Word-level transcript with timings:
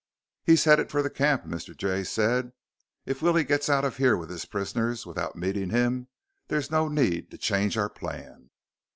"He's 0.43 0.63
headed 0.63 0.89
for 0.89 1.03
the 1.03 1.11
camp," 1.11 1.45
Mr. 1.45 1.77
Jay 1.77 2.03
said. 2.03 2.53
"If 3.05 3.21
Willie 3.21 3.43
gets 3.43 3.69
out 3.69 3.85
of 3.85 3.97
here 3.97 4.17
with 4.17 4.31
his 4.31 4.45
prisoners 4.45 5.05
without 5.05 5.35
meeting 5.35 5.69
him, 5.69 6.07
there's 6.47 6.71
no 6.71 6.87
need 6.87 7.29
to 7.29 7.37
change 7.37 7.77
our 7.77 7.87
plan." 7.87 8.49